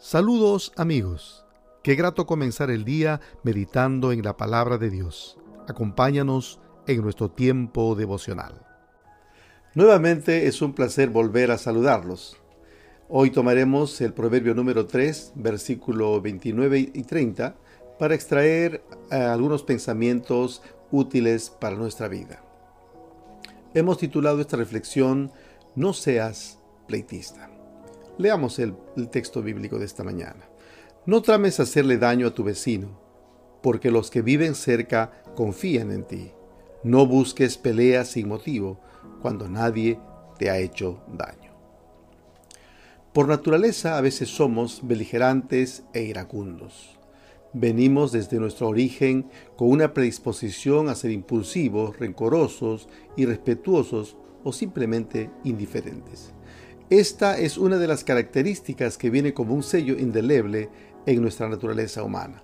[0.00, 1.44] Saludos amigos.
[1.82, 5.38] Qué grato comenzar el día meditando en la palabra de Dios.
[5.66, 8.64] Acompáñanos en nuestro tiempo devocional.
[9.74, 12.36] Nuevamente es un placer volver a saludarlos.
[13.08, 17.56] Hoy tomaremos el proverbio número 3, versículo 29 y 30,
[17.98, 20.62] para extraer eh, algunos pensamientos
[20.92, 22.44] útiles para nuestra vida.
[23.74, 25.32] Hemos titulado esta reflexión
[25.74, 27.57] No seas pleitista.
[28.18, 28.74] Leamos el,
[29.12, 30.48] texto bíblico de esta mañana.
[31.06, 33.00] No trames hacerle daño a tu vecino,
[33.62, 36.32] porque los que viven cerca confían en ti.
[36.82, 38.80] No busques peleas sin motivo
[39.22, 40.00] cuando nadie
[40.36, 41.52] te ha hecho daño.
[43.12, 46.98] Por naturaleza a veces somos beligerantes e iracundos.
[47.52, 56.32] Venimos desde nuestro origen con una predisposición a ser impulsivos, rencorosos, irrespetuosos o simplemente indiferentes.
[56.90, 60.70] Esta es una de las características que viene como un sello indeleble
[61.04, 62.42] en nuestra naturaleza humana,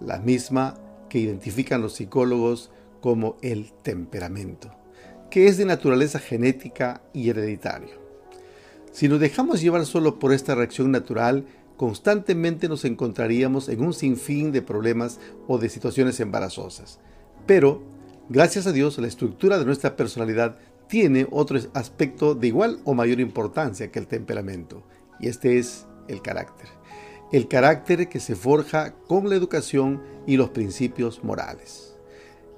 [0.00, 0.74] la misma
[1.08, 4.72] que identifican los psicólogos como el temperamento,
[5.28, 8.00] que es de naturaleza genética y hereditario.
[8.92, 11.44] Si nos dejamos llevar solo por esta reacción natural,
[11.76, 17.00] constantemente nos encontraríamos en un sinfín de problemas o de situaciones embarazosas.
[17.44, 17.82] Pero,
[18.28, 20.58] gracias a Dios, la estructura de nuestra personalidad
[20.94, 24.84] tiene otro aspecto de igual o mayor importancia que el temperamento,
[25.18, 26.68] y este es el carácter.
[27.32, 31.96] El carácter que se forja con la educación y los principios morales.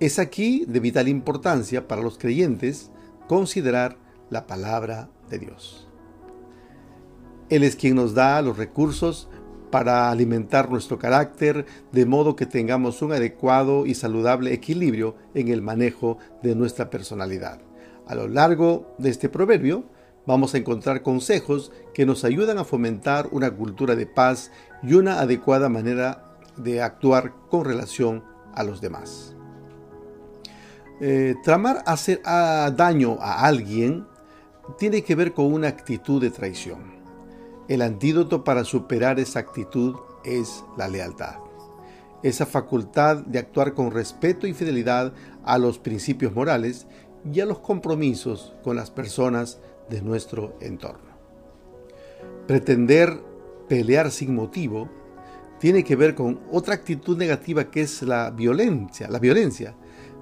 [0.00, 2.90] Es aquí de vital importancia para los creyentes
[3.28, 3.98] considerar
[4.30, 5.88] la palabra de Dios.
[7.50, 9.28] Él es quien nos da los recursos
[9.70, 15.62] para alimentar nuestro carácter de modo que tengamos un adecuado y saludable equilibrio en el
[15.62, 17.60] manejo de nuestra personalidad.
[18.06, 19.84] A lo largo de este proverbio
[20.26, 24.50] vamos a encontrar consejos que nos ayudan a fomentar una cultura de paz
[24.82, 29.34] y una adecuada manera de actuar con relación a los demás.
[31.00, 34.06] Eh, tramar hacer daño a alguien
[34.78, 36.94] tiene que ver con una actitud de traición.
[37.68, 41.36] El antídoto para superar esa actitud es la lealtad.
[42.22, 45.12] Esa facultad de actuar con respeto y fidelidad
[45.44, 46.86] a los principios morales
[47.32, 49.58] y a los compromisos con las personas
[49.88, 51.14] de nuestro entorno.
[52.46, 53.20] Pretender
[53.68, 54.88] pelear sin motivo
[55.58, 59.74] tiene que ver con otra actitud negativa que es la violencia, la violencia,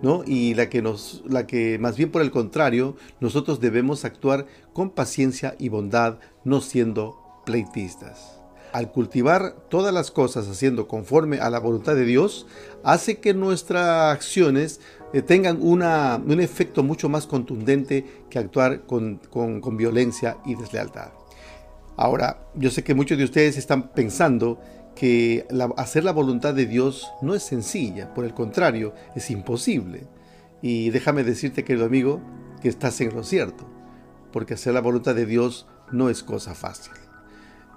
[0.02, 0.22] ¿no?
[0.24, 4.90] Y la que nos la que más bien por el contrario, nosotros debemos actuar con
[4.90, 8.38] paciencia y bondad, no siendo pleitistas.
[8.72, 12.46] Al cultivar todas las cosas haciendo conforme a la voluntad de Dios,
[12.84, 14.80] hace que nuestras acciones
[15.12, 19.20] eh, tengan una, un efecto mucho más contundente que actuar con,
[19.76, 21.12] violencia y deslealtad.
[21.96, 24.58] Ahora, yo sé que muchos de ustedes están pensando
[24.94, 25.46] que
[25.76, 30.06] hacer la voluntad de Dios no es sencilla, por el contrario, es imposible.
[30.62, 32.20] Y déjame decirte, querido amigo,
[32.62, 33.66] que estás en lo cierto,
[34.32, 36.92] porque hacer la voluntad de Dios no es cosa fácil.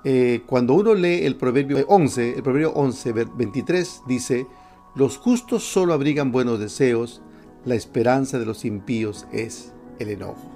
[0.03, 4.47] Eh, cuando uno lee el proverbio 11, el proverbio 11, 23, dice,
[4.95, 7.21] los justos solo abrigan buenos deseos,
[7.65, 10.51] la esperanza de los impíos es el enojo.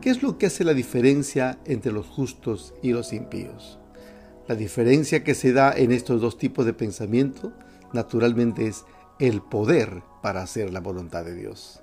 [0.00, 3.78] ¿Qué es lo que hace la diferencia entre los justos y los impíos?
[4.48, 7.52] La diferencia que se da en estos dos tipos de pensamiento,
[7.92, 8.84] naturalmente, es
[9.18, 11.80] el poder para hacer la voluntad de Dios.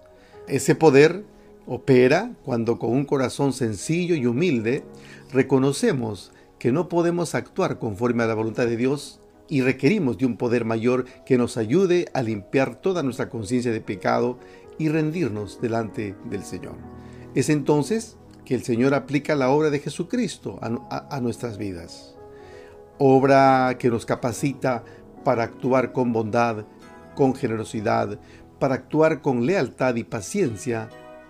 [0.48, 1.24] Ese poder
[1.66, 4.84] opera cuando con un corazón sencillo y humilde
[5.32, 10.38] reconocemos que no podemos actuar conforme a la voluntad de Dios y requerimos de un
[10.38, 14.38] poder mayor que nos ayude a limpiar toda nuestra conciencia de pecado
[14.82, 16.76] y rendirnos delante del Señor.
[17.36, 22.16] Es entonces que el Señor aplica la obra de Jesucristo a, nuestras vidas.
[22.98, 24.84] Obra que nos capacita
[25.24, 26.66] para actuar con bondad,
[27.14, 28.20] con generosidad,
[28.60, 30.90] para actuar con lealtad y paciencia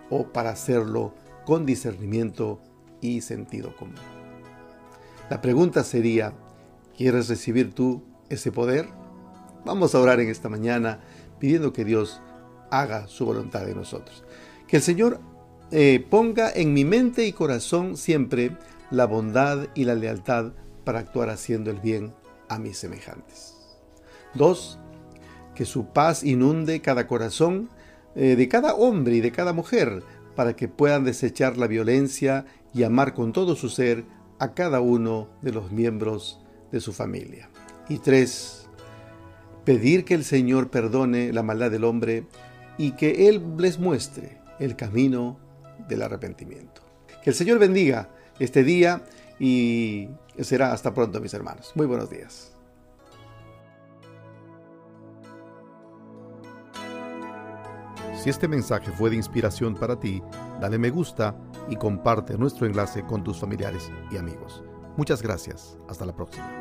[0.10, 1.14] o para hacerlo
[1.46, 2.62] con discernimiento
[3.02, 3.96] y sentido común.
[5.30, 6.34] La pregunta sería,
[6.96, 8.88] ¿quieres recibir tú ese poder?
[9.66, 11.02] Vamos a orar en esta mañana
[11.38, 12.22] pidiendo que Dios
[12.72, 14.24] haga su voluntad en nosotros.
[14.68, 15.20] Que el Señor
[15.72, 18.58] eh, ponga en mi mente y corazón siempre
[18.90, 20.54] la bondad y la lealtad
[20.84, 22.14] para actuar haciendo el bien
[22.50, 23.56] a mis semejantes.
[24.34, 24.80] Dos,
[25.56, 27.70] que su paz inunde cada corazón
[28.16, 30.04] eh, de cada hombre y de cada mujer
[30.36, 34.06] para que puedan desechar la violencia y amar con todo su ser
[34.40, 36.42] a cada uno de los miembros
[36.72, 37.50] de su familia.
[37.90, 38.68] Y tres,
[39.66, 42.26] pedir que el Señor perdone la maldad del hombre
[42.78, 45.38] y que Él les muestre el camino
[45.88, 46.82] del arrepentimiento.
[47.24, 48.10] Que el Señor bendiga
[48.40, 49.04] este día
[49.40, 50.10] y
[50.40, 51.72] será hasta pronto mis hermanos.
[51.76, 52.54] Muy buenos días.
[58.22, 60.22] Si este mensaje fue de inspiración para ti,
[60.60, 61.36] dale me gusta
[61.70, 64.64] y comparte nuestro enlace con tus familiares y amigos.
[64.96, 65.76] Muchas gracias.
[65.90, 66.61] Hasta la próxima.